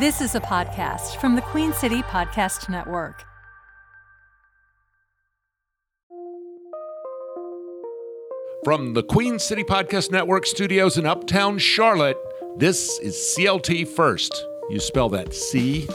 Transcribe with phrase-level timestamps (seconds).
[0.00, 3.22] This is a podcast from the Queen City Podcast Network.
[8.64, 12.16] From the Queen City Podcast Network studios in Uptown Charlotte,
[12.56, 14.44] this is CLT First.
[14.68, 15.86] You spell that C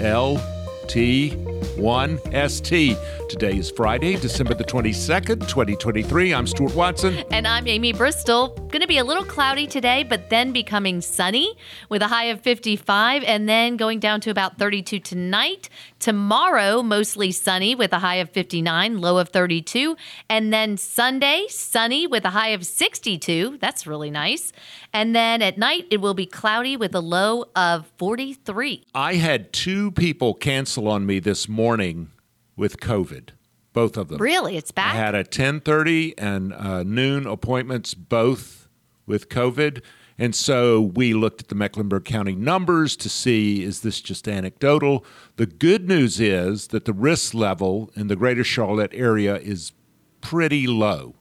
[0.00, 0.42] L
[0.88, 1.36] T
[1.76, 3.28] 1ST.
[3.28, 6.32] Today is Friday, December the 22nd, 2023.
[6.32, 7.22] I'm Stuart Watson.
[7.30, 8.48] And I'm Amy Bristol.
[8.48, 11.54] Going to be a little cloudy today, but then becoming sunny
[11.90, 15.68] with a high of 55 and then going down to about 32 tonight.
[15.98, 19.96] Tomorrow, mostly sunny with a high of 59, low of 32.
[20.28, 23.58] And then Sunday, sunny with a high of 62.
[23.60, 24.52] That's really nice.
[24.92, 28.84] And then at night, it will be cloudy with a low of 43.
[28.94, 32.10] I had two people cancel on me this morning
[32.56, 33.30] with COVID,
[33.72, 34.18] both of them.
[34.18, 34.56] Really?
[34.56, 34.96] It's bad.
[34.96, 38.68] I had a 10:30 and uh, noon appointments, both
[39.06, 39.82] with COVID.
[40.18, 45.04] And so we looked at the Mecklenburg County numbers to see is this just anecdotal?
[45.36, 49.72] The good news is that the risk level in the greater Charlotte area is
[50.20, 51.14] pretty low.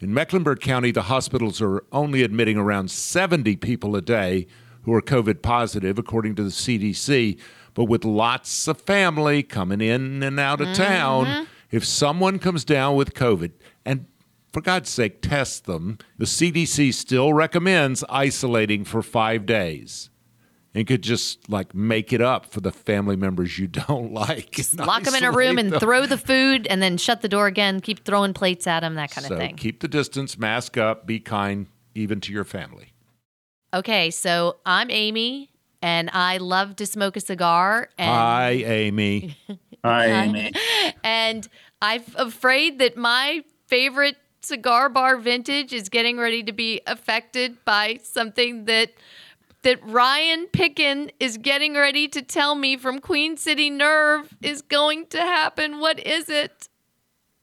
[0.00, 4.46] In Mecklenburg County, the hospitals are only admitting around 70 people a day
[4.82, 7.38] who are COVID positive, according to the CDC.
[7.74, 10.82] But with lots of family coming in and out of mm-hmm.
[10.82, 13.52] town, if someone comes down with COVID,
[13.84, 14.06] and
[14.52, 15.98] for God's sake, test them.
[16.18, 20.10] The CDC still recommends isolating for five days
[20.74, 24.52] and could just like make it up for the family members you don't like.
[24.52, 25.80] Just lock them in a room and them.
[25.80, 29.10] throw the food and then shut the door again, keep throwing plates at them, that
[29.10, 29.56] kind so of thing.
[29.56, 32.92] Keep the distance, mask up, be kind, even to your family.
[33.72, 35.50] Okay, so I'm Amy
[35.82, 37.88] and I love to smoke a cigar.
[37.96, 39.36] And Hi, Amy.
[39.84, 40.52] Hi, Amy.
[41.04, 41.48] and
[41.80, 47.98] I'm afraid that my favorite cigar bar vintage is getting ready to be affected by
[48.02, 48.90] something that
[49.62, 55.06] that Ryan Pitkin is getting ready to tell me from Queen City Nerve is going
[55.08, 55.80] to happen.
[55.80, 56.68] What is it?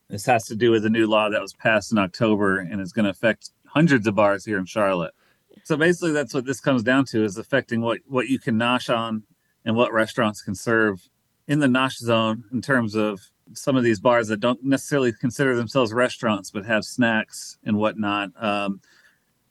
[0.08, 2.92] This has to do with a new law that was passed in October and is
[2.92, 5.14] going to affect hundreds of bars here in Charlotte.
[5.64, 8.94] So basically, that's what this comes down to: is affecting what what you can nosh
[8.94, 9.24] on
[9.64, 11.08] and what restaurants can serve
[11.46, 13.20] in the nosh zone in terms of
[13.54, 18.30] some of these bars that don't necessarily consider themselves restaurants but have snacks and whatnot.
[18.42, 18.80] Um,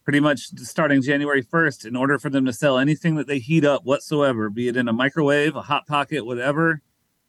[0.04, 3.66] pretty much starting January 1st, in order for them to sell anything that they heat
[3.66, 6.82] up whatsoever, be it in a microwave, a hot pocket, whatever,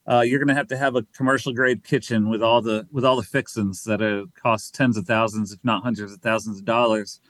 [0.08, 3.04] uh, you're going to have to have a commercial grade kitchen with all the with
[3.04, 6.64] all the fixings that uh, cost tens of thousands, if not hundreds of thousands of
[6.64, 7.20] dollars.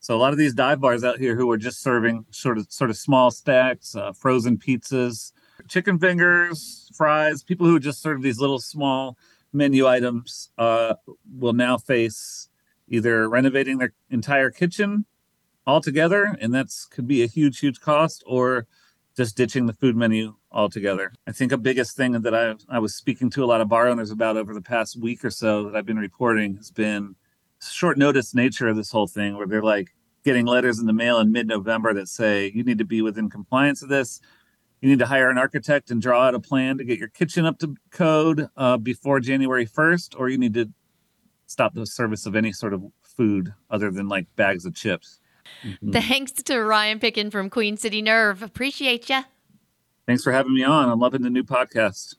[0.00, 2.66] So a lot of these dive bars out here who are just serving sort of
[2.70, 5.32] sort of small stacks, uh, frozen pizzas,
[5.68, 7.42] chicken fingers, fries.
[7.42, 9.16] People who just serve these little small
[9.52, 10.94] menu items uh,
[11.38, 12.48] will now face
[12.88, 15.06] either renovating their entire kitchen
[15.66, 18.66] altogether, and that's could be a huge, huge cost, or
[19.16, 21.12] just ditching the food menu altogether.
[21.26, 23.88] I think a biggest thing that I I was speaking to a lot of bar
[23.88, 27.14] owners about over the past week or so that I've been reporting has been
[27.62, 29.94] short notice nature of this whole thing, where they're like
[30.24, 33.30] getting letters in the mail in mid November that say you need to be within
[33.30, 34.20] compliance of this
[34.84, 37.46] you need to hire an architect and draw out a plan to get your kitchen
[37.46, 40.68] up to code uh, before January 1st, or you need to
[41.46, 45.20] stop the service of any sort of food other than like bags of chips.
[45.64, 45.92] Mm-hmm.
[45.92, 48.42] Thanks to Ryan Pitkin from Queen City Nerve.
[48.42, 49.22] Appreciate you.
[50.06, 50.90] Thanks for having me on.
[50.90, 52.16] I'm loving the new podcast.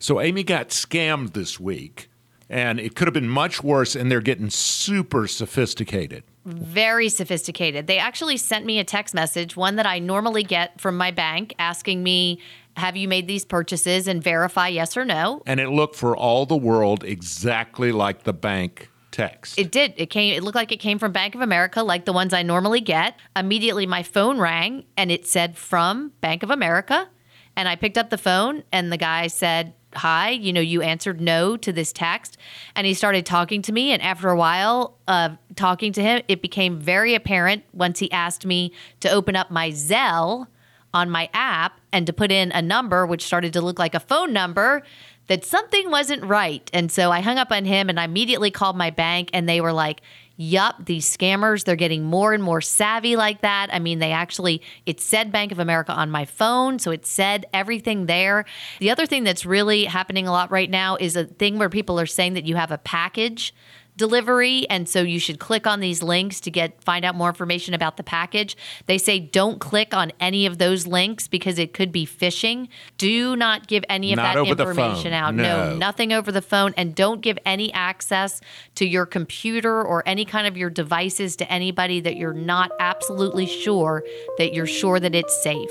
[0.00, 2.10] So, Amy got scammed this week,
[2.50, 7.86] and it could have been much worse, and they're getting super sophisticated very sophisticated.
[7.86, 11.54] They actually sent me a text message, one that I normally get from my bank,
[11.58, 12.40] asking me,
[12.76, 15.42] Have you made these purchases and verify yes or no?
[15.46, 19.58] And it looked for all the world exactly like the bank text.
[19.58, 19.94] It did.
[19.96, 22.42] It came it looked like it came from Bank of America like the ones I
[22.42, 23.16] normally get.
[23.36, 27.08] Immediately my phone rang and it said from Bank of America
[27.56, 31.20] and I picked up the phone and the guy said hi you know you answered
[31.20, 32.36] no to this text.
[32.74, 36.42] And he started talking to me and after a while of talking to him it
[36.42, 40.48] became very apparent once he asked me to open up my zelle
[40.92, 44.00] on my app and to put in a number which started to look like a
[44.00, 44.82] phone number
[45.26, 48.76] that something wasn't right and so i hung up on him and i immediately called
[48.76, 50.00] my bank and they were like
[50.36, 53.68] yup, these scammers, they're getting more and more savvy like that.
[53.72, 57.46] I mean, they actually, it said Bank of America on my phone, so it said
[57.52, 58.44] everything there.
[58.80, 62.00] The other thing that's really happening a lot right now is a thing where people
[62.00, 63.54] are saying that you have a package
[63.96, 67.74] delivery and so you should click on these links to get find out more information
[67.74, 68.56] about the package
[68.86, 72.68] they say don't click on any of those links because it could be phishing
[72.98, 75.70] do not give any of not that information out no.
[75.70, 78.40] no nothing over the phone and don't give any access
[78.74, 83.46] to your computer or any kind of your devices to anybody that you're not absolutely
[83.46, 84.04] sure
[84.38, 85.70] that you're sure that it's safe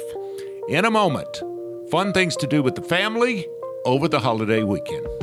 [0.70, 1.44] in a moment.
[1.92, 3.46] Fun things to do with the family
[3.86, 5.23] over the holiday weekend.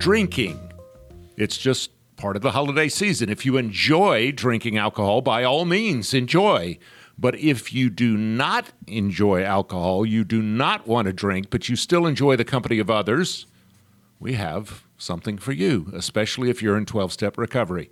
[0.00, 0.72] Drinking.
[1.36, 3.28] It's just part of the holiday season.
[3.28, 6.78] If you enjoy drinking alcohol, by all means, enjoy.
[7.18, 11.76] But if you do not enjoy alcohol, you do not want to drink, but you
[11.76, 13.46] still enjoy the company of others,
[14.18, 17.90] we have something for you, especially if you're in 12 step recovery.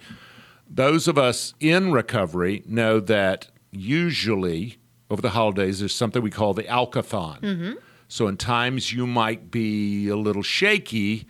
[0.67, 4.79] Those of us in recovery know that usually
[5.11, 7.43] over the holidays there's something we call the alkathon.
[7.43, 7.73] Mm-hmm.
[8.11, 11.27] So, in times you might be a little shaky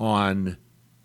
[0.00, 0.56] on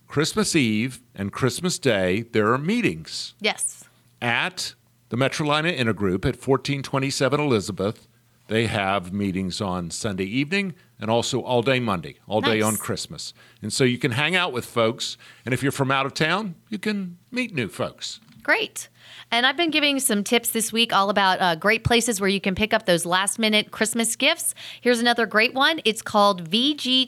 [0.07, 3.83] Christmas Eve and Christmas Day, there are meetings Yes.
[4.21, 4.73] at
[5.09, 8.07] the Metrolina Intergroup at 1427 Elizabeth.
[8.47, 13.33] They have meetings on Sunday evening and also all day Monday, all day on Christmas.
[13.61, 15.17] And so you can hang out with folks.
[15.43, 18.19] And if you're from out of town, you can meet new folks.
[18.45, 18.89] Great.
[19.31, 22.39] And I've been giving some tips this week all about uh, great places where you
[22.39, 24.53] can pick up those last minute Christmas gifts.
[24.81, 25.81] Here's another great one.
[25.83, 27.05] It's called VGTCLT,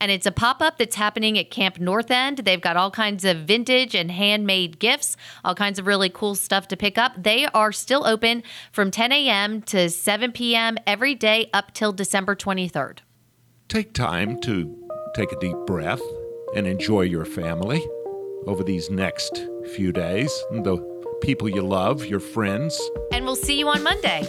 [0.00, 2.38] and it's a pop up that's happening at Camp North End.
[2.38, 6.66] They've got all kinds of vintage and handmade gifts, all kinds of really cool stuff
[6.66, 7.12] to pick up.
[7.16, 9.62] They are still open from 10 a.m.
[9.62, 10.76] to 7 p.m.
[10.88, 12.98] every day up till December 23rd.
[13.68, 14.76] Take time to
[15.14, 16.02] take a deep breath
[16.56, 17.80] and enjoy your family
[18.46, 20.30] over these next few days.
[20.50, 20.76] The
[21.20, 22.80] people you love, your friends.
[23.12, 24.28] And we'll see you on Monday.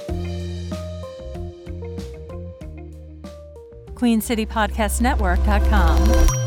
[3.95, 6.46] QueenCityPodcastNetwork.com.